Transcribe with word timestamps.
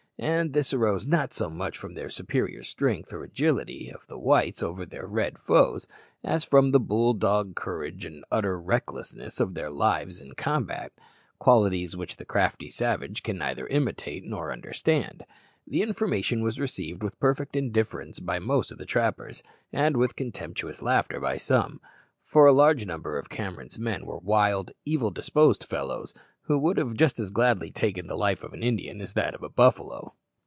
And 0.23 0.53
this 0.53 0.71
arose 0.71 1.07
not 1.07 1.33
so 1.33 1.49
much 1.49 1.79
from 1.79 1.93
the 1.93 2.07
superior 2.07 2.63
strength 2.63 3.11
or 3.11 3.23
agility 3.23 3.89
of 3.91 4.05
the 4.05 4.19
Whites 4.19 4.61
over 4.61 4.85
their 4.85 5.07
red 5.07 5.39
foes, 5.39 5.87
as 6.23 6.43
from 6.43 6.69
that 6.71 6.79
bull 6.81 7.15
dog 7.15 7.55
courage 7.55 8.05
and 8.05 8.23
utter 8.31 8.59
recklessness 8.61 9.39
of 9.39 9.55
their 9.55 9.71
lives 9.71 10.21
in 10.21 10.33
combat 10.33 10.91
qualities 11.39 11.97
which 11.97 12.17
the 12.17 12.25
crafty 12.25 12.69
savage 12.69 13.23
can 13.23 13.39
neither 13.39 13.65
imitate 13.65 14.23
nor 14.23 14.51
understand. 14.53 15.25
The 15.65 15.81
information 15.81 16.43
was 16.43 16.59
received 16.59 17.01
with 17.01 17.19
perfect 17.19 17.55
indifference 17.55 18.19
by 18.19 18.37
most 18.37 18.71
of 18.71 18.77
the 18.77 18.85
trappers, 18.85 19.41
and 19.73 19.97
with 19.97 20.15
contemptuous 20.15 20.83
laughter 20.83 21.19
by 21.19 21.37
some; 21.37 21.81
for 22.23 22.45
a 22.45 22.53
large 22.53 22.85
number 22.85 23.17
of 23.17 23.27
Cameron's 23.29 23.79
men 23.79 24.05
were 24.05 24.19
wild, 24.19 24.71
evil 24.85 25.09
disposed 25.09 25.63
fellows, 25.63 26.13
who 26.45 26.57
would 26.57 26.77
have 26.77 26.99
as 26.99 27.29
gladly 27.29 27.69
taken 27.71 28.07
the 28.07 28.17
life 28.17 28.43
of 28.43 28.51
an 28.51 28.63
Indian 28.63 28.99
as 28.99 29.13
that 29.13 29.35
of 29.35 29.43
a 29.43 29.49
buffalo. 29.49 30.13